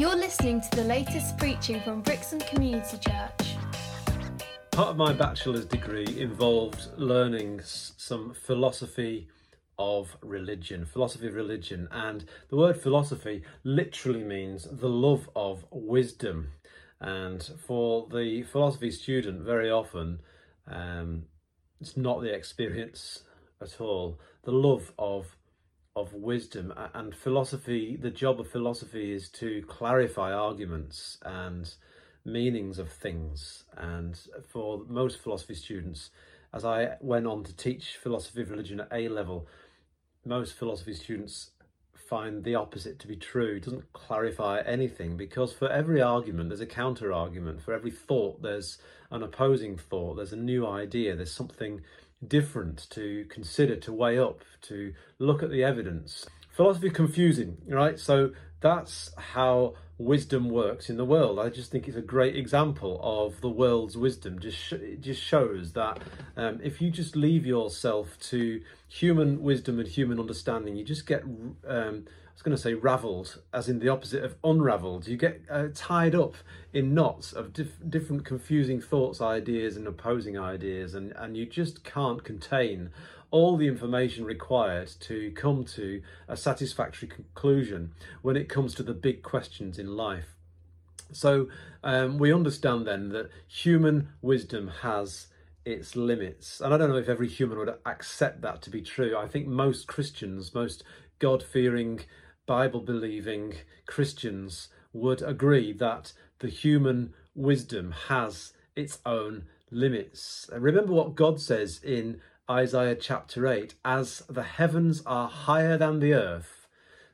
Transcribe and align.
You're 0.00 0.16
listening 0.16 0.62
to 0.62 0.76
the 0.76 0.84
latest 0.84 1.36
preaching 1.36 1.78
from 1.82 2.00
Brixham 2.00 2.40
Community 2.40 2.96
Church. 2.96 3.56
Part 4.70 4.88
of 4.88 4.96
my 4.96 5.12
bachelor's 5.12 5.66
degree 5.66 6.18
involved 6.18 6.86
learning 6.96 7.60
some 7.62 8.32
philosophy 8.32 9.28
of 9.78 10.16
religion, 10.22 10.86
philosophy 10.86 11.26
of 11.26 11.34
religion, 11.34 11.86
and 11.90 12.24
the 12.48 12.56
word 12.56 12.80
philosophy 12.80 13.42
literally 13.62 14.24
means 14.24 14.66
the 14.72 14.88
love 14.88 15.28
of 15.36 15.66
wisdom. 15.70 16.52
And 17.02 17.42
for 17.66 18.08
the 18.10 18.44
philosophy 18.44 18.92
student, 18.92 19.42
very 19.42 19.70
often 19.70 20.20
um, 20.66 21.24
it's 21.78 21.98
not 21.98 22.22
the 22.22 22.32
experience 22.32 23.24
at 23.60 23.78
all. 23.82 24.18
The 24.44 24.52
love 24.52 24.92
of 24.98 25.36
of 25.96 26.12
wisdom 26.14 26.72
and 26.94 27.14
philosophy. 27.14 27.96
The 27.96 28.10
job 28.10 28.40
of 28.40 28.50
philosophy 28.50 29.12
is 29.12 29.28
to 29.30 29.62
clarify 29.68 30.32
arguments 30.32 31.18
and 31.22 31.72
meanings 32.24 32.78
of 32.78 32.90
things. 32.90 33.64
And 33.76 34.18
for 34.48 34.84
most 34.88 35.20
philosophy 35.20 35.54
students, 35.54 36.10
as 36.52 36.64
I 36.64 36.96
went 37.00 37.26
on 37.26 37.44
to 37.44 37.56
teach 37.56 37.96
philosophy 38.02 38.42
of 38.42 38.50
religion 38.50 38.80
at 38.80 38.88
A 38.92 39.08
level, 39.08 39.48
most 40.24 40.54
philosophy 40.54 40.94
students 40.94 41.50
find 41.94 42.42
the 42.42 42.56
opposite 42.56 42.98
to 42.98 43.06
be 43.06 43.16
true. 43.16 43.56
It 43.56 43.64
doesn't 43.64 43.92
clarify 43.92 44.60
anything 44.62 45.16
because 45.16 45.52
for 45.52 45.70
every 45.70 46.02
argument, 46.02 46.50
there's 46.50 46.60
a 46.60 46.66
counter 46.66 47.12
argument. 47.12 47.62
For 47.62 47.72
every 47.72 47.92
thought, 47.92 48.42
there's 48.42 48.78
an 49.10 49.22
opposing 49.22 49.76
thought. 49.76 50.16
There's 50.16 50.32
a 50.32 50.36
new 50.36 50.66
idea. 50.66 51.14
There's 51.14 51.32
something 51.32 51.82
different 52.26 52.86
to 52.90 53.24
consider, 53.28 53.76
to 53.76 53.92
weigh 53.92 54.18
up, 54.18 54.42
to 54.62 54.92
look 55.18 55.42
at 55.42 55.50
the 55.50 55.64
evidence. 55.64 56.26
Philosophy 56.50 56.90
confusing, 56.90 57.56
right? 57.66 57.98
So 57.98 58.32
that's 58.60 59.10
how 59.16 59.74
wisdom 60.00 60.48
works 60.48 60.88
in 60.88 60.96
the 60.96 61.04
world. 61.04 61.38
I 61.38 61.50
just 61.50 61.70
think 61.70 61.86
it's 61.86 61.96
a 61.96 62.02
great 62.02 62.34
example 62.34 62.98
of 63.02 63.40
the 63.42 63.50
world's 63.50 63.96
wisdom. 63.96 64.38
Just 64.38 64.56
sh- 64.56 64.72
it 64.72 65.00
just 65.02 65.22
shows 65.22 65.72
that 65.72 66.00
um, 66.36 66.58
if 66.62 66.80
you 66.80 66.90
just 66.90 67.14
leave 67.14 67.44
yourself 67.44 68.18
to 68.30 68.62
human 68.88 69.42
wisdom 69.42 69.78
and 69.78 69.86
human 69.86 70.18
understanding, 70.18 70.76
you 70.76 70.84
just 70.84 71.06
get 71.06 71.22
um, 71.22 72.04
I 72.06 72.32
was 72.32 72.42
going 72.42 72.56
to 72.56 72.62
say 72.62 72.72
raveled, 72.72 73.42
as 73.52 73.68
in 73.68 73.80
the 73.80 73.90
opposite 73.90 74.24
of 74.24 74.36
unraveled. 74.42 75.06
You 75.06 75.18
get 75.18 75.42
uh, 75.50 75.68
tied 75.74 76.14
up 76.14 76.34
in 76.72 76.94
knots 76.94 77.34
of 77.34 77.52
dif- 77.52 77.78
different 77.86 78.24
confusing 78.24 78.80
thoughts, 78.80 79.20
ideas, 79.20 79.76
and 79.76 79.86
opposing 79.86 80.38
ideas, 80.38 80.94
and, 80.94 81.12
and 81.12 81.36
you 81.36 81.44
just 81.44 81.84
can't 81.84 82.24
contain 82.24 82.90
all 83.30 83.56
the 83.56 83.68
information 83.68 84.24
required 84.24 84.90
to 85.00 85.30
come 85.32 85.64
to 85.64 86.02
a 86.28 86.36
satisfactory 86.36 87.08
conclusion 87.08 87.92
when 88.22 88.36
it 88.36 88.48
comes 88.48 88.74
to 88.74 88.82
the 88.82 88.94
big 88.94 89.22
questions 89.22 89.78
in 89.78 89.96
life. 89.96 90.36
So 91.12 91.48
um, 91.82 92.18
we 92.18 92.32
understand 92.32 92.86
then 92.86 93.08
that 93.10 93.30
human 93.48 94.10
wisdom 94.22 94.70
has 94.82 95.28
its 95.64 95.96
limits. 95.96 96.60
And 96.60 96.72
I 96.72 96.78
don't 96.78 96.90
know 96.90 96.96
if 96.96 97.08
every 97.08 97.28
human 97.28 97.58
would 97.58 97.74
accept 97.86 98.42
that 98.42 98.62
to 98.62 98.70
be 98.70 98.80
true. 98.80 99.16
I 99.16 99.28
think 99.28 99.46
most 99.46 99.86
Christians, 99.86 100.54
most 100.54 100.82
God 101.18 101.42
fearing 101.42 102.00
Bible 102.46 102.80
believing 102.80 103.54
Christians 103.86 104.68
would 104.92 105.22
agree 105.22 105.72
that 105.74 106.12
the 106.40 106.48
human 106.48 107.14
wisdom 107.34 107.94
has 108.08 108.52
its 108.74 108.98
own 109.06 109.44
limits. 109.70 110.48
Remember 110.52 110.92
what 110.92 111.14
God 111.14 111.40
says 111.40 111.80
in 111.82 112.20
Isaiah 112.50 112.96
chapter 112.96 113.46
8 113.46 113.76
As 113.84 114.24
the 114.28 114.42
heavens 114.42 115.02
are 115.06 115.28
higher 115.28 115.78
than 115.78 116.00
the 116.00 116.14
earth, 116.14 116.66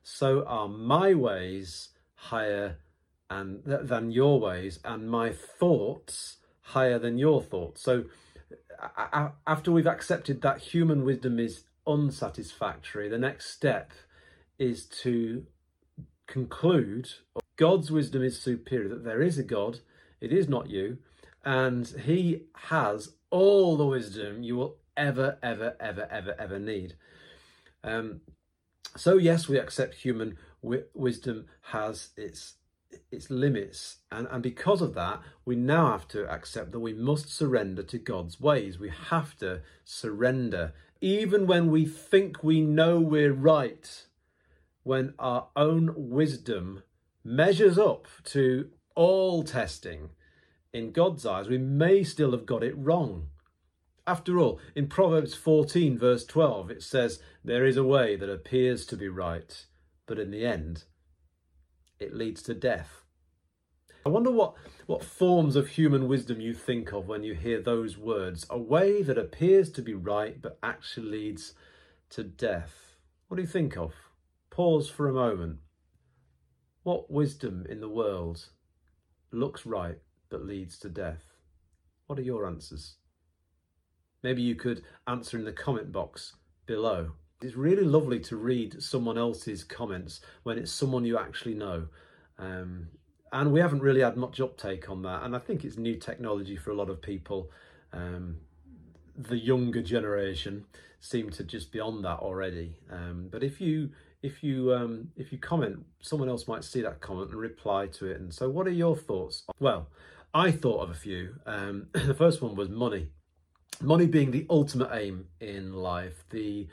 so 0.03 0.42
are 0.47 0.67
my 0.67 1.12
ways 1.12 1.91
higher 2.15 2.79
and, 3.29 3.62
than 3.64 4.11
your 4.11 4.41
ways, 4.41 4.79
and 4.83 5.11
my 5.11 5.33
thoughts 5.33 6.39
higher 6.62 6.98
than 6.98 7.19
your 7.19 7.42
thoughts. 7.42 7.83
So, 7.83 8.05
after 9.46 9.70
we've 9.70 9.86
accepted 9.86 10.41
that 10.41 10.61
human 10.61 11.05
wisdom 11.05 11.39
is 11.39 11.64
unsatisfactory, 11.86 13.11
the 13.11 13.19
next 13.19 13.51
step 13.51 13.92
is 14.58 14.86
to 15.02 15.45
conclude 16.27 17.11
God's 17.57 17.91
wisdom 17.91 18.23
is 18.23 18.41
superior, 18.41 18.89
that 18.89 19.05
there 19.05 19.23
is 19.23 19.39
a 19.39 19.42
God, 19.42 19.80
it 20.19 20.33
is 20.33 20.48
not 20.48 20.70
you, 20.70 20.96
and 21.45 21.86
He 21.86 22.45
has 22.55 23.11
all 23.30 23.77
the 23.77 23.86
wisdom 23.86 24.42
you 24.42 24.57
will 24.57 24.77
ever, 24.96 25.39
ever, 25.42 25.77
ever, 25.80 26.08
ever, 26.11 26.34
ever 26.39 26.58
need. 26.58 26.95
Um, 27.84 28.20
so 28.96 29.17
yes, 29.17 29.48
we 29.48 29.58
accept 29.58 29.95
human 29.95 30.36
wi- 30.62 30.84
wisdom 30.95 31.46
has 31.73 32.11
its 32.17 32.55
its 33.11 33.30
limits, 33.30 33.98
and 34.11 34.27
and 34.30 34.42
because 34.42 34.80
of 34.80 34.95
that, 34.95 35.20
we 35.45 35.57
now 35.57 35.90
have 35.92 36.08
to 36.08 36.29
accept 36.30 36.73
that 36.73 36.80
we 36.80 36.95
must 36.95 37.29
surrender 37.29 37.83
to 37.83 37.98
God's 37.98 38.40
ways. 38.40 38.79
We 38.79 38.90
have 39.11 39.36
to 39.39 39.62
surrender, 39.84 40.73
even 41.01 41.46
when 41.46 41.70
we 41.70 41.84
think 41.84 42.42
we 42.42 42.61
know 42.61 43.01
we're 43.01 43.33
right 43.33 44.07
when 44.83 45.14
our 45.18 45.48
own 45.57 45.92
wisdom 45.96 46.83
measures 47.24 47.77
up 47.77 48.07
to 48.24 48.70
all 48.95 49.42
testing, 49.42 50.11
in 50.77 50.92
God's 50.92 51.24
eyes, 51.24 51.48
we 51.48 51.58
may 51.58 52.05
still 52.05 52.33
have 52.33 52.46
got 52.46 52.63
it 52.63 52.74
wrong. 52.77 53.28
After 54.08 54.39
all, 54.39 54.61
in 54.77 54.86
Proverbs 54.86 55.34
14, 55.34 55.98
verse 55.98 56.24
12, 56.24 56.70
it 56.70 56.83
says, 56.83 57.20
There 57.44 57.67
is 57.67 57.77
a 57.77 57.83
way 57.83 58.14
that 58.14 58.30
appears 58.30 58.86
to 58.86 58.96
be 58.96 59.08
right, 59.08 59.67
but 60.06 60.18
in 60.18 60.30
the 60.30 60.46
end, 60.46 60.84
it 61.98 62.14
leads 62.14 62.42
to 62.45 62.55
death. 62.55 63.02
I 64.05 64.08
wonder 64.08 64.30
what, 64.30 64.55
what 64.86 65.02
forms 65.02 65.56
of 65.56 65.66
human 65.66 66.06
wisdom 66.06 66.40
you 66.40 66.55
think 66.55 66.92
of 66.92 67.08
when 67.08 67.24
you 67.24 67.34
hear 67.34 67.61
those 67.61 67.98
words. 67.98 68.46
A 68.48 68.56
way 68.56 69.02
that 69.02 69.18
appears 69.18 69.72
to 69.72 69.83
be 69.83 69.95
right, 69.95 70.40
but 70.40 70.61
actually 70.62 71.08
leads 71.08 71.55
to 72.11 72.22
death. 72.22 72.95
What 73.27 73.39
do 73.39 73.42
you 73.42 73.48
think 73.48 73.77
of? 73.77 73.92
Pause 74.50 74.89
for 74.89 75.08
a 75.08 75.12
moment. 75.12 75.58
What 76.84 77.11
wisdom 77.11 77.66
in 77.68 77.80
the 77.80 77.89
world 77.89 78.50
looks 79.33 79.66
right 79.66 79.98
but 80.30 80.46
leads 80.46 80.78
to 80.78 80.89
death? 80.89 81.24
What 82.06 82.20
are 82.20 82.22
your 82.22 82.46
answers? 82.46 82.98
Maybe 84.27 84.42
you 84.42 84.57
could 84.57 84.83
answer 85.07 85.39
in 85.39 85.45
the 85.45 85.53
comment 85.53 85.92
box 85.92 86.33
below. 86.67 87.13
It's 87.42 87.55
really 87.55 87.85
lovely 87.85 88.19
to 88.19 88.35
read 88.35 88.83
someone 88.83 89.17
else's 89.17 89.63
comments 89.63 90.20
when 90.42 90.59
it's 90.59 90.73
someone 90.73 91.05
you 91.05 91.17
actually 91.17 91.55
know. 91.55 91.87
Um, 92.37 92.89
and 93.31 93.53
we 93.53 93.61
haven't 93.61 93.83
really 93.83 94.01
had 94.01 94.17
much 94.17 94.41
uptake 94.41 94.91
on 94.91 95.03
that. 95.03 95.23
And 95.23 95.37
I 95.37 95.39
think 95.39 95.64
it's 95.64 95.79
new 95.79 95.95
technology 95.95 96.57
for 96.57 96.73
a 96.73 96.75
lot 96.75 96.91
of 96.91 97.01
people. 97.01 97.53
Um, 97.92 98.39
the 99.17 99.39
younger 99.39 99.81
generation 99.81 100.64
seem 100.98 101.31
to 101.31 101.45
just 101.45 101.70
be 101.70 101.79
on 101.79 102.03
that 102.03 102.19
already. 102.19 102.81
Um, 102.91 103.29
but 103.31 103.45
if 103.45 103.61
you 103.61 103.91
if 104.25 104.43
you 104.43 104.75
um, 104.75 105.13
if 105.17 105.31
you 105.31 105.39
comment, 105.39 105.87
someone 106.01 106.29
else 106.29 106.48
might 106.48 106.64
see 106.64 106.83
that 106.83 107.01
comment 107.01 107.31
and 107.31 107.39
reply 107.39 107.87
to 107.98 108.07
it. 108.11 108.19
And 108.19 108.35
so, 108.35 108.51
what 108.51 108.67
are 108.67 108.70
your 108.70 108.97
thoughts? 108.97 109.45
Well, 109.61 109.87
I 110.35 110.51
thought 110.51 110.81
of 110.81 110.91
a 110.91 110.95
few. 110.95 111.37
Um, 111.47 111.87
the 111.93 112.13
first 112.13 112.43
one 112.43 112.57
was 112.57 112.69
money. 112.69 113.11
Money 113.83 114.07
being 114.07 114.31
the 114.31 114.47
ultimate 114.48 114.91
aim 114.92 115.27
in 115.41 115.75
life, 115.75 116.25
the 116.31 116.67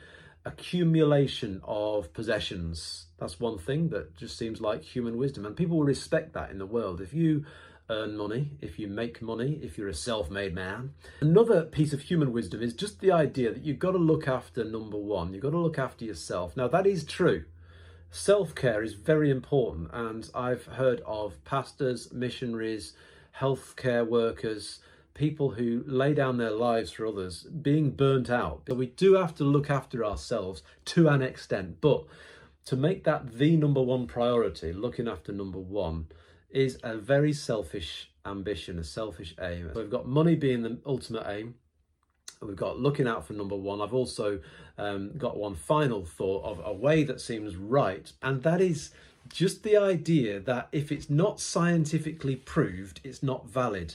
accumulation 0.44 1.60
of 1.64 2.12
possessions. 2.12 3.06
That's 3.18 3.38
one 3.38 3.58
thing 3.58 3.90
that 3.90 4.16
just 4.16 4.38
seems 4.38 4.60
like 4.60 4.82
human 4.82 5.16
wisdom, 5.16 5.44
and 5.44 5.56
people 5.56 5.78
will 5.78 5.84
respect 5.84 6.32
that 6.32 6.50
in 6.50 6.58
the 6.58 6.66
world. 6.66 7.00
If 7.00 7.12
you 7.12 7.44
earn 7.90 8.16
money, 8.16 8.52
if 8.62 8.78
you 8.78 8.88
make 8.88 9.20
money, 9.20 9.60
if 9.62 9.76
you're 9.76 9.88
a 9.88 9.94
self 9.94 10.30
made 10.30 10.54
man. 10.54 10.94
Another 11.20 11.64
piece 11.64 11.92
of 11.92 12.00
human 12.00 12.32
wisdom 12.32 12.62
is 12.62 12.72
just 12.72 13.00
the 13.00 13.12
idea 13.12 13.52
that 13.52 13.62
you've 13.62 13.78
got 13.78 13.92
to 13.92 13.98
look 13.98 14.26
after 14.26 14.64
number 14.64 14.96
one, 14.96 15.34
you've 15.34 15.42
got 15.42 15.50
to 15.50 15.58
look 15.58 15.78
after 15.78 16.04
yourself. 16.04 16.56
Now, 16.56 16.68
that 16.68 16.86
is 16.86 17.04
true. 17.04 17.44
Self 18.10 18.54
care 18.54 18.82
is 18.82 18.94
very 18.94 19.30
important, 19.30 19.90
and 19.92 20.30
I've 20.34 20.64
heard 20.64 21.02
of 21.04 21.44
pastors, 21.44 22.12
missionaries, 22.12 22.94
healthcare 23.38 24.06
workers, 24.06 24.78
people 25.14 25.50
who 25.52 25.84
lay 25.86 26.12
down 26.12 26.36
their 26.36 26.50
lives 26.50 26.90
for 26.90 27.06
others 27.06 27.44
being 27.44 27.90
burnt 27.90 28.28
out. 28.28 28.62
But 28.64 28.76
we 28.76 28.86
do 28.86 29.14
have 29.14 29.34
to 29.36 29.44
look 29.44 29.70
after 29.70 30.04
ourselves 30.04 30.62
to 30.86 31.08
an 31.08 31.22
extent, 31.22 31.80
but 31.80 32.04
to 32.66 32.76
make 32.76 33.04
that 33.04 33.34
the 33.34 33.56
number 33.56 33.82
one 33.82 34.06
priority, 34.06 34.72
looking 34.72 35.08
after 35.08 35.32
number 35.32 35.58
one, 35.58 36.06
is 36.50 36.78
a 36.82 36.96
very 36.96 37.32
selfish 37.32 38.10
ambition, 38.26 38.78
a 38.78 38.84
selfish 38.84 39.34
aim. 39.40 39.70
So 39.72 39.80
we've 39.80 39.90
got 39.90 40.06
money 40.06 40.34
being 40.34 40.62
the 40.62 40.78
ultimate 40.86 41.26
aim. 41.28 41.54
We've 42.40 42.56
got 42.56 42.78
looking 42.78 43.06
out 43.06 43.26
for 43.26 43.32
number 43.32 43.56
one. 43.56 43.80
I've 43.80 43.94
also 43.94 44.40
um, 44.78 45.12
got 45.16 45.36
one 45.36 45.54
final 45.54 46.04
thought 46.04 46.44
of 46.44 46.60
a 46.64 46.72
way 46.72 47.04
that 47.04 47.20
seems 47.20 47.56
right, 47.56 48.12
and 48.22 48.42
that 48.42 48.60
is 48.60 48.90
just 49.28 49.62
the 49.62 49.76
idea 49.76 50.40
that 50.40 50.68
if 50.72 50.92
it's 50.92 51.08
not 51.08 51.40
scientifically 51.40 52.36
proved, 52.36 53.00
it's 53.04 53.22
not 53.22 53.48
valid. 53.48 53.94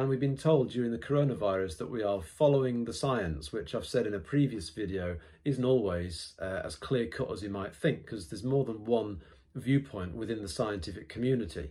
And 0.00 0.08
we've 0.08 0.18
been 0.18 0.36
told 0.36 0.70
during 0.70 0.90
the 0.90 0.98
coronavirus 0.98 1.78
that 1.78 1.88
we 1.88 2.02
are 2.02 2.20
following 2.20 2.84
the 2.84 2.92
science, 2.92 3.52
which 3.52 3.76
I've 3.76 3.86
said 3.86 4.08
in 4.08 4.14
a 4.14 4.18
previous 4.18 4.68
video 4.70 5.18
isn't 5.44 5.64
always 5.64 6.32
uh, 6.42 6.62
as 6.64 6.74
clear 6.74 7.06
cut 7.06 7.30
as 7.30 7.44
you 7.44 7.48
might 7.48 7.76
think, 7.76 8.04
because 8.04 8.26
there's 8.26 8.42
more 8.42 8.64
than 8.64 8.84
one 8.84 9.20
viewpoint 9.54 10.16
within 10.16 10.42
the 10.42 10.48
scientific 10.48 11.08
community. 11.08 11.70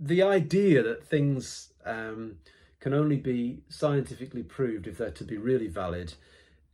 The 0.00 0.22
idea 0.22 0.84
that 0.84 1.04
things 1.04 1.72
um, 1.84 2.36
can 2.78 2.94
only 2.94 3.16
be 3.16 3.62
scientifically 3.68 4.44
proved 4.44 4.86
if 4.86 4.98
they're 4.98 5.10
to 5.10 5.24
be 5.24 5.36
really 5.36 5.66
valid 5.66 6.14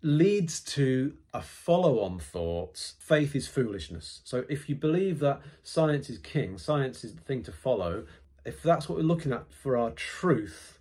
leads 0.02 0.60
to 0.60 1.14
a 1.32 1.40
follow 1.40 2.00
on 2.00 2.18
thought 2.18 2.92
faith 2.98 3.34
is 3.34 3.48
foolishness. 3.48 4.20
So, 4.24 4.44
if 4.50 4.68
you 4.68 4.74
believe 4.74 5.18
that 5.20 5.40
science 5.62 6.10
is 6.10 6.18
king, 6.18 6.58
science 6.58 7.04
is 7.04 7.14
the 7.14 7.22
thing 7.22 7.42
to 7.44 7.52
follow, 7.52 8.04
if 8.48 8.62
that's 8.62 8.88
what 8.88 8.96
we're 8.96 9.04
looking 9.04 9.32
at 9.32 9.52
for 9.52 9.76
our 9.76 9.90
truth, 9.90 10.78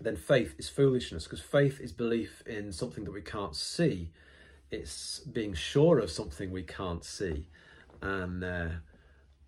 then 0.00 0.16
faith 0.16 0.54
is 0.56 0.68
foolishness 0.68 1.24
because 1.24 1.40
faith 1.40 1.80
is 1.80 1.92
belief 1.92 2.42
in 2.46 2.72
something 2.72 3.04
that 3.04 3.12
we 3.12 3.20
can't 3.20 3.56
see. 3.56 4.12
It's 4.70 5.18
being 5.18 5.52
sure 5.52 5.98
of 5.98 6.12
something 6.12 6.52
we 6.52 6.62
can't 6.62 7.04
see, 7.04 7.48
and 8.00 8.44
uh, 8.44 8.68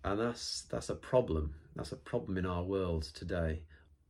and 0.03 0.19
that's 0.19 0.63
that's 0.69 0.89
a 0.89 0.95
problem. 0.95 1.55
That's 1.77 1.93
a 1.93 1.95
problem 1.97 2.37
in 2.37 2.45
our 2.45 2.63
world 2.63 3.03
today. 3.03 3.61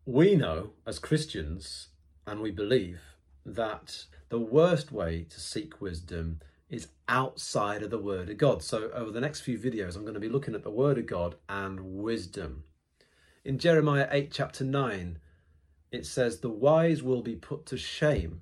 We 0.05 0.35
know 0.35 0.71
as 0.87 0.97
Christians, 0.97 1.89
and 2.25 2.41
we 2.41 2.49
believe 2.49 2.99
that 3.45 4.05
the 4.29 4.39
worst 4.39 4.91
way 4.91 5.27
to 5.29 5.39
seek 5.39 5.79
wisdom 5.79 6.39
is 6.67 6.87
outside 7.07 7.83
of 7.83 7.91
the 7.91 7.99
Word 7.99 8.31
of 8.31 8.37
God. 8.37 8.63
So, 8.63 8.89
over 8.91 9.11
the 9.11 9.21
next 9.21 9.41
few 9.41 9.59
videos, 9.59 9.95
I'm 9.95 10.01
going 10.01 10.15
to 10.15 10.19
be 10.19 10.29
looking 10.29 10.55
at 10.55 10.63
the 10.63 10.71
Word 10.71 10.97
of 10.97 11.05
God 11.05 11.35
and 11.47 11.79
wisdom. 12.01 12.63
In 13.45 13.57
Jeremiah 13.57 14.07
8, 14.11 14.31
chapter 14.31 14.63
9, 14.63 15.19
it 15.91 16.05
says, 16.05 16.39
The 16.39 16.49
wise 16.49 17.03
will 17.03 17.21
be 17.21 17.35
put 17.35 17.65
to 17.67 17.77
shame, 17.77 18.41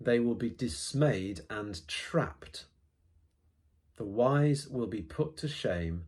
they 0.00 0.20
will 0.20 0.34
be 0.34 0.50
dismayed 0.50 1.40
and 1.50 1.86
trapped. 1.86 2.64
The 3.96 4.04
wise 4.04 4.68
will 4.68 4.86
be 4.86 5.02
put 5.02 5.36
to 5.38 5.48
shame, 5.48 6.04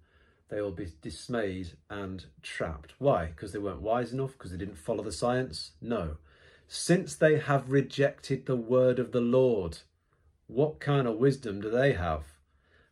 they 0.49 0.61
will 0.61 0.73
be 0.73 0.93
dismayed 1.02 1.73
and 1.88 2.25
trapped. 2.43 2.94
Why? 2.99 3.26
Because 3.26 3.52
they 3.52 3.58
weren't 3.58 3.82
wise 3.82 4.12
enough? 4.12 4.32
Because 4.32 4.50
they 4.50 4.58
didn't 4.58 4.79
follow 4.79 5.05
the 5.05 5.12
science? 5.12 5.73
No 5.81 6.17
since 6.73 7.17
they 7.17 7.37
have 7.37 7.73
rejected 7.73 8.47
the 8.47 8.55
word 8.55 9.00
of 9.00 9.11
the 9.11 9.20
Lord. 9.20 9.79
What 10.47 10.79
kind 10.79 11.08
of 11.08 11.17
wisdom 11.17 11.61
do 11.61 11.69
they 11.69 11.94
have? 11.94 12.23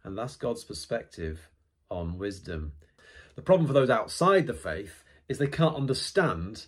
And 0.03 0.19
that's 0.19 0.35
God's 0.35 0.65
perspective 0.65 1.49
on 1.89 2.19
wisdom. 2.19 2.73
The 3.39 3.43
problem 3.43 3.69
for 3.69 3.73
those 3.73 3.89
outside 3.89 4.49
the 4.49 4.53
faith 4.53 5.05
is 5.29 5.39
they 5.39 5.47
can't 5.47 5.77
understand 5.77 6.67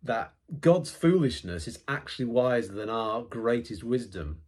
that 0.00 0.32
God's 0.60 0.92
foolishness 0.92 1.66
is 1.66 1.82
actually 1.88 2.26
wiser 2.26 2.72
than 2.72 2.88
our 2.88 3.22
greatest 3.22 3.82
wisdom. 3.82 4.38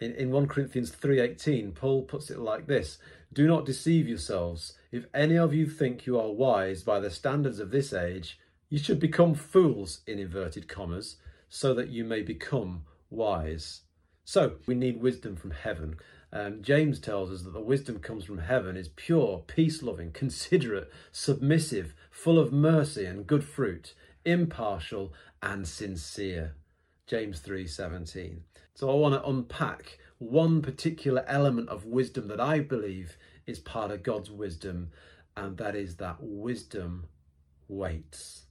In, 0.00 0.12
in 0.12 0.30
1 0.30 0.48
Corinthians 0.48 0.90
3:18, 0.90 1.74
Paul 1.74 2.02
puts 2.02 2.30
it 2.30 2.38
like 2.38 2.66
this: 2.66 2.98
Do 3.32 3.46
not 3.46 3.64
deceive 3.64 4.06
yourselves. 4.06 4.74
If 4.92 5.06
any 5.14 5.38
of 5.38 5.54
you 5.54 5.66
think 5.66 6.04
you 6.04 6.20
are 6.20 6.30
wise 6.30 6.82
by 6.82 7.00
the 7.00 7.10
standards 7.10 7.58
of 7.58 7.70
this 7.70 7.94
age, 7.94 8.38
you 8.68 8.78
should 8.78 9.00
become 9.00 9.34
fools 9.34 10.02
in 10.06 10.18
inverted 10.18 10.68
commas 10.68 11.16
so 11.48 11.72
that 11.72 11.88
you 11.88 12.04
may 12.04 12.20
become 12.20 12.84
wise. 13.08 13.80
So 14.26 14.56
we 14.66 14.74
need 14.74 15.00
wisdom 15.00 15.36
from 15.36 15.52
heaven. 15.52 15.96
Um, 16.32 16.62
James 16.62 17.00
tells 17.00 17.30
us 17.30 17.42
that 17.42 17.52
the 17.52 17.60
wisdom 17.60 18.00
comes 18.00 18.24
from 18.24 18.38
heaven 18.38 18.76
is 18.76 18.88
pure, 18.88 19.44
peace 19.46 19.82
loving, 19.82 20.10
considerate, 20.12 20.90
submissive, 21.10 21.94
full 22.10 22.38
of 22.38 22.52
mercy 22.52 23.04
and 23.06 23.26
good 23.26 23.44
fruit, 23.44 23.94
impartial 24.24 25.12
and 25.42 25.66
sincere. 25.66 26.54
James 27.06 27.40
3:17. 27.40 28.40
So 28.74 28.90
I 28.90 28.94
want 28.94 29.14
to 29.14 29.28
unpack 29.28 29.98
one 30.18 30.60
particular 30.60 31.24
element 31.26 31.68
of 31.70 31.86
wisdom 31.86 32.28
that 32.28 32.40
I 32.40 32.60
believe 32.60 33.16
is 33.46 33.58
part 33.58 33.90
of 33.90 34.02
God's 34.02 34.30
wisdom 34.30 34.90
and 35.36 35.56
that 35.56 35.74
is 35.74 35.96
that 35.96 36.16
wisdom 36.20 37.06
waits. 37.68 38.42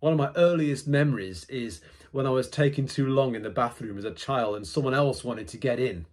One 0.00 0.12
of 0.14 0.18
my 0.18 0.32
earliest 0.34 0.88
memories 0.88 1.44
is 1.48 1.80
when 2.10 2.26
I 2.26 2.30
was 2.30 2.48
taking 2.48 2.86
too 2.86 3.06
long 3.06 3.34
in 3.34 3.42
the 3.42 3.50
bathroom 3.50 3.98
as 3.98 4.04
a 4.04 4.12
child 4.12 4.56
and 4.56 4.66
someone 4.66 4.94
else 4.94 5.22
wanted 5.22 5.46
to 5.48 5.58
get 5.58 5.78
in. 5.78 6.06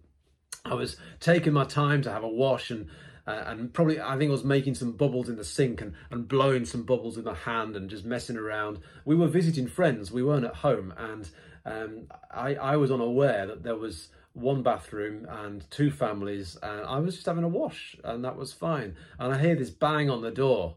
I 0.70 0.74
was 0.74 0.96
taking 1.20 1.52
my 1.52 1.64
time 1.64 2.02
to 2.02 2.12
have 2.12 2.22
a 2.22 2.28
wash 2.28 2.70
and 2.70 2.88
uh, 3.26 3.44
and 3.46 3.74
probably 3.74 4.00
I 4.00 4.16
think 4.16 4.30
I 4.30 4.32
was 4.32 4.44
making 4.44 4.74
some 4.74 4.92
bubbles 4.92 5.28
in 5.28 5.36
the 5.36 5.44
sink 5.44 5.82
and, 5.82 5.92
and 6.10 6.26
blowing 6.26 6.64
some 6.64 6.84
bubbles 6.84 7.16
with 7.16 7.26
my 7.26 7.34
hand 7.34 7.76
and 7.76 7.90
just 7.90 8.06
messing 8.06 8.38
around. 8.38 8.78
We 9.04 9.16
were 9.16 9.28
visiting 9.28 9.66
friends, 9.66 10.10
we 10.10 10.22
weren't 10.22 10.46
at 10.46 10.54
home, 10.56 10.94
and 10.96 11.28
um, 11.66 12.06
I, 12.30 12.54
I 12.54 12.76
was 12.76 12.90
unaware 12.90 13.46
that 13.46 13.62
there 13.62 13.76
was 13.76 14.08
one 14.32 14.62
bathroom 14.62 15.26
and 15.28 15.70
two 15.70 15.90
families, 15.90 16.56
and 16.62 16.86
I 16.86 16.98
was 17.00 17.16
just 17.16 17.26
having 17.26 17.44
a 17.44 17.48
wash, 17.48 17.96
and 18.02 18.24
that 18.24 18.36
was 18.36 18.54
fine. 18.54 18.96
And 19.18 19.34
I 19.34 19.38
hear 19.38 19.56
this 19.56 19.70
bang 19.70 20.08
on 20.08 20.22
the 20.22 20.30
door 20.30 20.76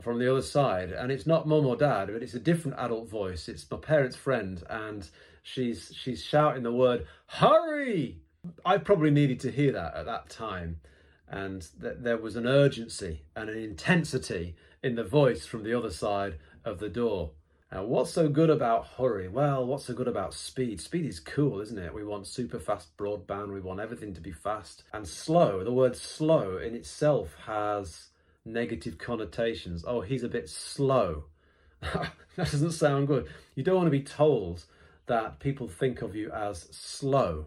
from 0.00 0.18
the 0.18 0.30
other 0.30 0.42
side, 0.42 0.92
and 0.92 1.12
it's 1.12 1.26
not 1.26 1.46
mum 1.46 1.66
or 1.66 1.76
dad, 1.76 2.08
but 2.10 2.22
it's 2.22 2.32
a 2.32 2.40
different 2.40 2.78
adult 2.78 3.10
voice. 3.10 3.46
It's 3.46 3.70
my 3.70 3.76
parents' 3.76 4.16
friend, 4.16 4.62
and 4.70 5.06
she's 5.42 5.92
she's 5.94 6.22
shouting 6.22 6.62
the 6.62 6.72
word 6.72 7.06
"hurry." 7.26 8.22
I 8.64 8.78
probably 8.78 9.10
needed 9.10 9.40
to 9.40 9.50
hear 9.50 9.72
that 9.72 9.94
at 9.94 10.06
that 10.06 10.30
time, 10.30 10.80
and 11.28 11.66
th- 11.80 11.96
there 11.98 12.16
was 12.16 12.36
an 12.36 12.46
urgency 12.46 13.22
and 13.36 13.50
an 13.50 13.58
intensity 13.58 14.56
in 14.82 14.94
the 14.94 15.04
voice 15.04 15.44
from 15.44 15.62
the 15.62 15.74
other 15.74 15.90
side 15.90 16.38
of 16.64 16.78
the 16.78 16.88
door. 16.88 17.32
Now, 17.70 17.84
what's 17.84 18.10
so 18.10 18.28
good 18.28 18.50
about 18.50 18.86
hurry? 18.98 19.28
Well, 19.28 19.66
what's 19.66 19.84
so 19.84 19.94
good 19.94 20.08
about 20.08 20.34
speed? 20.34 20.80
Speed 20.80 21.04
is 21.04 21.20
cool, 21.20 21.60
isn't 21.60 21.78
it? 21.78 21.94
We 21.94 22.04
want 22.04 22.26
super 22.26 22.58
fast 22.58 22.96
broadband, 22.96 23.52
we 23.52 23.60
want 23.60 23.80
everything 23.80 24.14
to 24.14 24.20
be 24.20 24.32
fast 24.32 24.84
and 24.92 25.06
slow. 25.06 25.62
The 25.62 25.72
word 25.72 25.96
slow 25.96 26.56
in 26.56 26.74
itself 26.74 27.34
has 27.46 28.08
negative 28.44 28.98
connotations. 28.98 29.84
Oh, 29.86 30.00
he's 30.00 30.24
a 30.24 30.28
bit 30.28 30.48
slow. 30.48 31.24
that 31.80 32.12
doesn't 32.36 32.72
sound 32.72 33.06
good. 33.06 33.28
You 33.54 33.62
don't 33.62 33.76
want 33.76 33.86
to 33.86 33.90
be 33.90 34.02
told 34.02 34.64
that 35.06 35.40
people 35.40 35.68
think 35.68 36.02
of 36.02 36.16
you 36.16 36.30
as 36.30 36.68
slow. 36.70 37.46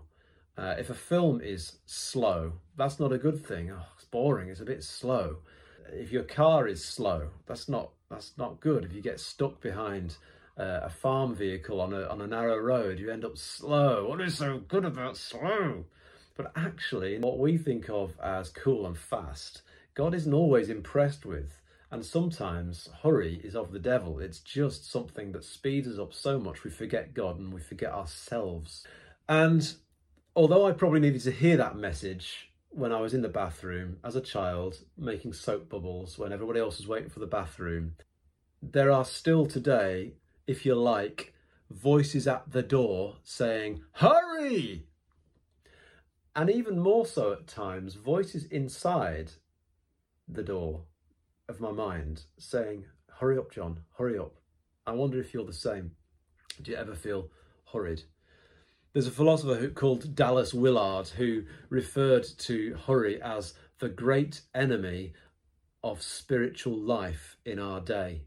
Uh, 0.58 0.76
if 0.78 0.90
a 0.90 0.96
film 0.96 1.42
is 1.42 1.80
slow, 1.86 2.54
that's 2.78 3.00
not 3.00 3.12
a 3.12 3.18
good 3.18 3.46
thing. 3.46 3.72
Oh, 3.72 3.86
it's 3.96 4.06
boring. 4.06 4.50
It's 4.50 4.60
a 4.60 4.66
bit 4.66 4.84
slow. 4.84 5.38
If 5.92 6.12
your 6.12 6.24
car 6.24 6.68
is 6.68 6.84
slow, 6.86 7.30
that's 7.46 7.68
not 7.68 7.90
that's 8.10 8.34
not 8.38 8.60
good. 8.60 8.86
If 8.86 8.94
you 8.94 9.02
get 9.02 9.20
stuck 9.20 9.62
behind 9.62 10.16
uh, 10.58 10.82
a 10.84 10.90
farm 10.90 11.36
vehicle 11.36 11.82
on 11.82 11.94
a 11.94 12.04
on 12.04 12.22
a 12.22 12.28
narrow 12.28 12.58
road, 12.58 13.00
you 13.00 13.10
end 13.10 13.26
up 13.26 13.38
slow. 13.38 14.08
What 14.08 14.22
is 14.22 14.38
so 14.38 14.60
good 14.60 14.86
about 14.86 15.18
slow? 15.18 15.86
But 16.36 16.52
actually, 16.56 17.20
what 17.20 17.40
we 17.40 17.58
think 17.58 17.90
of 17.90 18.14
as 18.20 18.50
cool 18.50 18.86
and 18.86 18.98
fast 18.98 19.62
God 19.96 20.16
isn't 20.16 20.34
always 20.34 20.70
impressed 20.70 21.26
with. 21.26 21.60
And 21.92 22.04
sometimes 22.04 22.90
hurry 23.04 23.40
is 23.44 23.56
of 23.56 23.72
the 23.72 23.80
devil. 23.80 24.20
It's 24.20 24.40
just 24.40 24.90
something 24.90 25.32
that 25.34 25.44
speeds 25.44 25.88
us 25.88 26.00
up 26.00 26.12
so 26.12 26.40
much 26.40 26.64
we 26.64 26.72
forget 26.72 27.14
God 27.14 27.38
and 27.38 27.54
we 27.54 27.62
forget 27.62 27.92
ourselves. 27.92 28.84
And 29.30 29.72
although 30.36 30.66
I 30.66 30.72
probably 30.72 31.00
needed 31.00 31.22
to 31.24 31.32
hear 31.32 31.58
that 31.58 31.76
message 31.76 32.50
when 32.70 32.92
I 32.92 33.00
was 33.02 33.14
in 33.14 33.22
the 33.22 33.30
bathroom 33.30 33.98
as 34.04 34.16
a 34.16 34.22
child, 34.22 34.78
making 34.98 35.34
soap 35.34 35.70
bubbles 35.70 36.18
when 36.18 36.34
everybody 36.34 36.60
else 36.60 36.78
was 36.78 36.88
waiting 36.88 37.10
for 37.10 37.20
the 37.20 37.28
bathroom, 37.28 37.96
there 38.62 38.92
are 38.92 39.06
still 39.06 39.46
today, 39.46 40.14
if 40.48 40.66
you 40.66 40.74
like, 40.74 41.34
voices 41.70 42.28
at 42.28 42.52
the 42.52 42.64
door 42.64 43.18
saying, 43.24 43.84
Hurry! 43.94 44.88
And 46.36 46.50
even 46.50 46.80
more 46.80 47.06
so 47.06 47.34
at 47.34 47.48
times, 47.48 47.94
voices 47.94 48.46
inside 48.46 49.34
the 50.28 50.44
door 50.44 50.86
of 51.48 51.60
my 51.60 51.72
mind 51.72 52.24
saying, 52.40 52.86
Hurry 53.20 53.38
up, 53.38 53.52
John, 53.52 53.82
hurry 53.98 54.18
up. 54.18 54.36
I 54.88 54.94
wonder 54.94 55.20
if 55.20 55.34
you're 55.34 55.46
the 55.46 55.54
same. 55.54 55.92
Do 56.62 56.72
you 56.72 56.78
ever 56.78 56.96
feel 56.96 57.30
hurried? 57.72 58.04
There's 58.94 59.08
a 59.08 59.12
philosopher 59.12 59.56
who, 59.56 59.72
called 59.72 60.16
Dallas 60.16 60.54
Willard 60.54 61.08
who 61.08 61.46
referred 61.70 62.26
to 62.38 62.78
hurry 62.86 63.20
as 63.20 63.56
the 63.80 63.90
great 63.90 64.42
enemy 64.54 65.14
of 65.84 66.04
spiritual 66.04 66.78
life 66.78 67.36
in 67.44 67.58
our 67.58 67.82
day. 67.82 68.22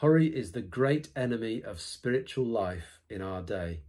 Hurry 0.00 0.28
is 0.28 0.52
the 0.52 0.62
great 0.62 1.08
enemy 1.14 1.62
of 1.62 1.78
spiritual 1.78 2.46
life 2.46 3.00
in 3.10 3.20
our 3.20 3.42
day. 3.42 3.80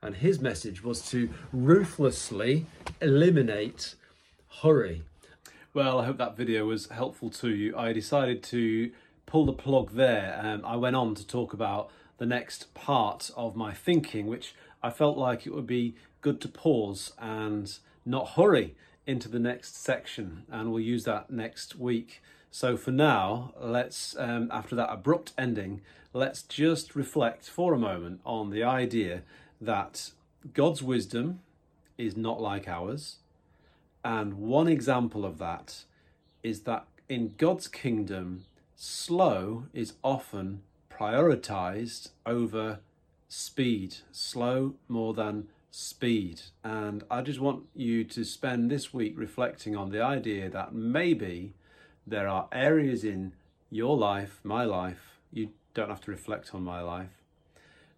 And 0.00 0.14
his 0.14 0.40
message 0.40 0.84
was 0.84 1.10
to 1.10 1.28
ruthlessly 1.52 2.66
eliminate 3.00 3.96
hurry. 4.62 5.02
Well, 5.72 5.98
I 5.98 6.06
hope 6.06 6.18
that 6.18 6.36
video 6.36 6.66
was 6.66 6.88
helpful 6.88 7.30
to 7.30 7.48
you. 7.48 7.76
I 7.76 7.92
decided 7.92 8.44
to 8.44 8.92
pull 9.26 9.44
the 9.44 9.52
plug 9.52 9.90
there. 9.94 10.38
and 10.40 10.64
I 10.64 10.76
went 10.76 10.94
on 10.94 11.16
to 11.16 11.26
talk 11.26 11.52
about 11.52 11.90
the 12.18 12.26
next 12.26 12.72
part 12.74 13.32
of 13.36 13.56
my 13.56 13.72
thinking, 13.72 14.26
which 14.26 14.54
I 14.84 14.90
felt 14.90 15.18
like 15.18 15.46
it 15.46 15.54
would 15.54 15.66
be 15.66 15.94
good 16.20 16.40
to 16.42 16.48
pause 16.48 17.12
and 17.18 17.76
not 18.04 18.30
hurry 18.30 18.74
into 19.06 19.28
the 19.28 19.38
next 19.38 19.82
section. 19.82 20.44
And 20.50 20.70
we'll 20.70 20.80
use 20.80 21.04
that 21.04 21.30
next 21.30 21.76
week. 21.76 22.22
So 22.50 22.76
for 22.76 22.92
now, 22.92 23.52
let's, 23.60 24.16
um, 24.18 24.48
after 24.52 24.76
that 24.76 24.92
abrupt 24.92 25.32
ending, 25.36 25.80
let's 26.12 26.42
just 26.42 26.94
reflect 26.94 27.48
for 27.48 27.74
a 27.74 27.78
moment 27.78 28.20
on 28.24 28.50
the 28.50 28.62
idea 28.62 29.22
that 29.60 30.12
God's 30.52 30.82
wisdom 30.82 31.40
is 31.98 32.16
not 32.16 32.40
like 32.40 32.68
ours 32.68 33.16
and 34.04 34.34
one 34.34 34.68
example 34.68 35.24
of 35.24 35.38
that 35.38 35.84
is 36.42 36.60
that 36.62 36.86
in 37.08 37.34
God's 37.38 37.66
kingdom, 37.66 38.44
slow 38.76 39.64
is 39.72 39.94
often 40.04 40.62
prioritized 40.90 42.10
over 42.26 42.80
speed, 43.34 43.96
slow 44.12 44.74
more 44.86 45.12
than 45.12 45.48
speed. 45.70 46.40
And 46.62 47.02
I 47.10 47.20
just 47.20 47.40
want 47.40 47.64
you 47.74 48.04
to 48.04 48.24
spend 48.24 48.70
this 48.70 48.94
week 48.94 49.14
reflecting 49.16 49.74
on 49.74 49.90
the 49.90 50.00
idea 50.00 50.48
that 50.50 50.72
maybe 50.72 51.54
there 52.06 52.28
are 52.28 52.48
areas 52.52 53.02
in 53.02 53.32
your 53.70 53.96
life, 53.96 54.38
my 54.44 54.64
life, 54.64 55.18
you 55.32 55.50
don't 55.74 55.88
have 55.88 56.02
to 56.02 56.12
reflect 56.12 56.54
on 56.54 56.62
my 56.62 56.80
life. 56.80 57.10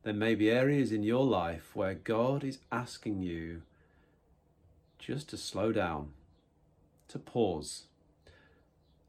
There 0.05 0.15
may 0.15 0.35
be 0.35 0.51
areas 0.51 0.91
in 0.91 1.03
your 1.03 1.27
life 1.27 1.71
where 1.75 1.95
God 1.95 2.43
is 2.43 2.59
asking 2.73 3.23
you 3.23 3.63
just 4.99 5.29
to 5.31 5.37
slow 5.37 5.71
down, 5.71 6.13
to 7.09 7.19
pause. 7.19 7.89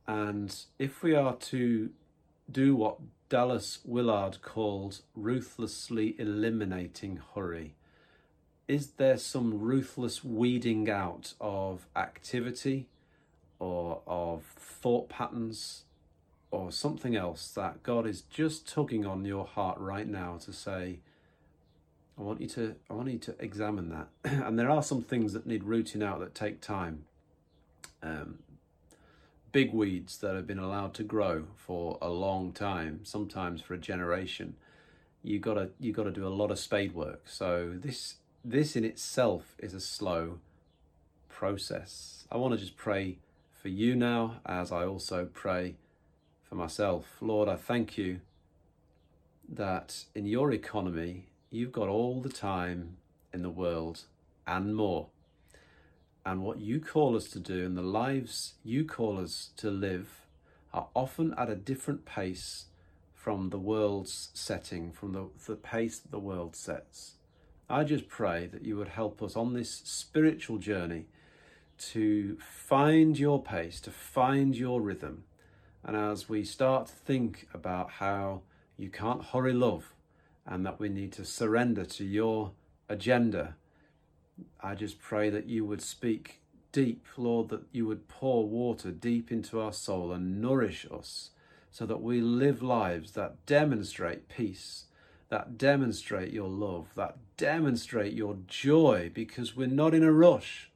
And 0.05 0.53
if 0.77 1.03
we 1.03 1.15
are 1.15 1.35
to 1.35 1.89
do 2.51 2.75
what 2.75 2.97
Dallas 3.29 3.79
Willard 3.83 4.41
called 4.41 5.01
ruthlessly 5.15 6.15
eliminating 6.17 7.19
hurry, 7.35 7.73
is 8.67 8.91
there 8.91 9.17
some 9.17 9.59
ruthless 9.59 10.23
weeding 10.23 10.89
out 10.89 11.33
of 11.39 11.87
activity 11.95 12.87
or 13.59 14.01
of 14.07 14.43
thought 14.43 15.09
patterns 15.09 15.83
or 16.51 16.71
something 16.71 17.15
else 17.15 17.49
that 17.49 17.83
God 17.83 18.07
is 18.07 18.21
just 18.21 18.67
tugging 18.67 19.05
on 19.05 19.25
your 19.25 19.45
heart 19.45 19.77
right 19.79 20.07
now 20.07 20.37
to 20.45 20.53
say, 20.53 20.99
I 22.17 22.21
want 22.21 22.41
you 22.41 22.47
to 22.49 22.75
I 22.89 22.93
want 22.93 23.11
you 23.11 23.19
to 23.19 23.35
examine 23.39 23.89
that. 23.89 24.07
and 24.23 24.57
there 24.57 24.69
are 24.69 24.83
some 24.83 25.03
things 25.03 25.33
that 25.33 25.45
need 25.45 25.63
rooting 25.63 26.01
out 26.01 26.19
that 26.19 26.33
take 26.33 26.61
time. 26.61 27.05
Big 29.51 29.73
weeds 29.73 30.17
that 30.19 30.35
have 30.35 30.45
been 30.45 30.59
allowed 30.59 30.93
to 30.95 31.03
grow 31.03 31.45
for 31.55 31.97
a 32.01 32.09
long 32.09 32.51
time, 32.51 33.01
sometimes 33.03 33.61
for 33.61 33.73
a 33.73 33.77
generation. 33.77 34.55
You 35.23 35.39
gotta 35.39 35.69
you 35.79 35.93
gotta 35.93 36.11
do 36.11 36.27
a 36.27 36.29
lot 36.29 36.51
of 36.51 36.59
spade 36.59 36.93
work. 36.93 37.23
So 37.25 37.73
this 37.75 38.15
this 38.43 38.75
in 38.75 38.85
itself 38.85 39.55
is 39.57 39.73
a 39.73 39.79
slow 39.79 40.39
process. 41.29 42.25
I 42.31 42.37
want 42.37 42.53
to 42.53 42.59
just 42.59 42.77
pray 42.77 43.19
for 43.61 43.69
you 43.69 43.95
now 43.95 44.39
as 44.45 44.71
I 44.71 44.85
also 44.85 45.25
pray 45.25 45.75
for 46.43 46.55
myself. 46.55 47.17
Lord, 47.21 47.49
I 47.49 47.55
thank 47.55 47.97
you 47.97 48.21
that 49.49 50.05
in 50.15 50.25
your 50.25 50.51
economy, 50.51 51.27
you've 51.49 51.71
got 51.71 51.89
all 51.89 52.21
the 52.21 52.29
time 52.29 52.97
in 53.33 53.41
the 53.41 53.49
world 53.49 54.03
and 54.45 54.75
more. 54.75 55.07
And 56.27 56.43
what 56.43 56.59
you 56.59 56.81
call 56.81 57.15
us 57.15 57.29
to 57.29 57.39
do 57.39 57.65
and 57.65 57.77
the 57.77 57.81
lives 57.81 58.55
you 58.61 58.83
call 58.83 59.17
us 59.17 59.51
to 59.55 59.71
live 59.71 60.25
are 60.73 60.89
often 60.93 61.33
at 61.37 61.49
a 61.49 61.55
different 61.55 62.03
pace 62.03 62.65
from 63.13 63.49
the 63.49 63.57
world's 63.57 64.27
setting, 64.33 64.91
from 64.91 65.13
the, 65.13 65.29
the 65.47 65.55
pace 65.55 65.99
that 65.99 66.11
the 66.11 66.19
world 66.19 66.53
sets. 66.53 67.13
I 67.69 67.85
just 67.85 68.09
pray 68.09 68.45
that 68.47 68.65
you 68.65 68.75
would 68.75 68.89
help 68.89 69.23
us 69.23 69.37
on 69.37 69.53
this 69.53 69.71
spiritual 69.85 70.57
journey 70.57 71.05
to 71.91 72.37
find 72.41 73.17
your 73.17 73.41
pace, 73.41 73.79
to 73.79 73.91
find 73.91 74.53
your 74.53 74.81
rhythm. 74.81 75.23
And 75.81 75.95
as 75.95 76.27
we 76.27 76.43
start 76.43 76.87
to 76.87 76.93
think 76.93 77.47
about 77.53 77.89
how 77.89 78.41
you 78.75 78.89
can't 78.89 79.23
hurry 79.23 79.53
love 79.53 79.93
and 80.45 80.65
that 80.65 80.77
we 80.77 80.89
need 80.89 81.13
to 81.13 81.23
surrender 81.23 81.85
to 81.85 82.03
your 82.03 82.51
agenda, 82.89 83.55
I 84.61 84.75
just 84.75 84.99
pray 84.99 85.29
that 85.29 85.47
you 85.47 85.65
would 85.65 85.81
speak 85.81 86.41
deep, 86.71 87.05
Lord, 87.17 87.49
that 87.49 87.63
you 87.71 87.87
would 87.87 88.07
pour 88.07 88.47
water 88.47 88.91
deep 88.91 89.31
into 89.31 89.59
our 89.59 89.73
soul 89.73 90.11
and 90.11 90.41
nourish 90.41 90.85
us 90.91 91.31
so 91.71 91.85
that 91.85 92.01
we 92.01 92.21
live 92.21 92.61
lives 92.61 93.11
that 93.11 93.45
demonstrate 93.45 94.29
peace 94.29 94.85
that 95.29 95.57
demonstrate 95.57 96.31
your 96.31 96.49
love, 96.49 96.87
that 96.95 97.17
demonstrate 97.35 98.13
your 98.13 98.37
joy, 98.47 99.11
because 99.13 99.55
we're 99.55 99.67
not 99.67 99.93
in 99.93 100.03
a 100.03 100.11
rush. 100.11 100.69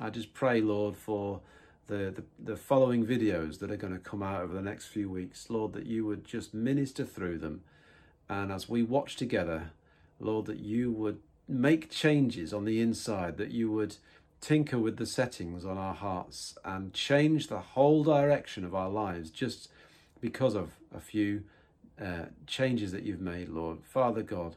I 0.00 0.10
just 0.10 0.32
pray, 0.34 0.60
Lord, 0.60 0.96
for 0.96 1.40
the, 1.86 2.14
the, 2.16 2.24
the, 2.52 2.56
following 2.56 3.04
videos 3.04 3.58
that 3.58 3.70
are 3.70 3.76
going 3.76 3.92
to 3.92 3.98
come 3.98 4.22
out 4.22 4.40
over 4.40 4.54
the 4.54 4.62
next 4.62 4.86
few 4.86 5.10
weeks, 5.10 5.50
Lord, 5.50 5.74
that 5.74 5.86
you 5.86 6.06
would 6.06 6.24
just 6.24 6.54
minister 6.54 7.04
through 7.04 7.38
them. 7.38 7.62
And 8.28 8.50
as 8.50 8.68
we 8.68 8.82
watch 8.82 9.16
together, 9.16 9.72
Lord, 10.18 10.46
that 10.46 10.60
you 10.60 10.90
would 10.90 11.20
make 11.48 11.90
changes 11.90 12.52
on 12.52 12.64
the 12.64 12.80
inside, 12.80 13.36
that 13.38 13.50
you 13.50 13.70
would 13.70 13.96
tinker 14.40 14.78
with 14.78 14.98
the 14.98 15.06
settings 15.06 15.64
on 15.64 15.78
our 15.78 15.94
hearts 15.94 16.56
and 16.64 16.92
change 16.92 17.46
the 17.46 17.60
whole 17.60 18.04
direction 18.04 18.64
of 18.64 18.74
our 18.74 18.90
lives 18.90 19.30
just 19.30 19.70
because 20.20 20.54
of 20.54 20.72
a 20.94 21.00
few 21.00 21.42
uh, 22.00 22.26
changes 22.46 22.92
that 22.92 23.04
you've 23.04 23.20
made, 23.20 23.48
Lord. 23.48 23.78
Father 23.84 24.22
God, 24.22 24.56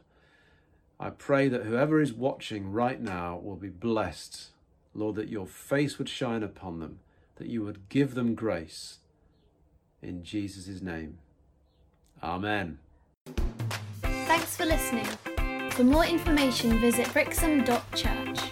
I 1.00 1.10
pray 1.10 1.48
that 1.48 1.64
whoever 1.64 2.00
is 2.00 2.12
watching 2.12 2.72
right 2.72 3.00
now 3.00 3.38
will 3.42 3.56
be 3.56 3.68
blessed, 3.68 4.48
Lord, 4.94 5.14
that 5.16 5.28
your 5.28 5.46
face 5.46 5.98
would 5.98 6.08
shine 6.08 6.42
upon 6.42 6.80
them, 6.80 6.98
that 7.36 7.46
you 7.46 7.62
would 7.62 7.88
give 7.88 8.14
them 8.14 8.34
grace. 8.34 8.98
In 10.02 10.24
Jesus' 10.24 10.82
name. 10.82 11.18
Amen. 12.22 12.78
Thanks 14.02 14.56
for 14.56 14.66
listening. 14.66 15.06
For 15.78 15.84
more 15.84 16.04
information, 16.06 16.80
visit 16.80 17.12
brixham.church. 17.12 18.47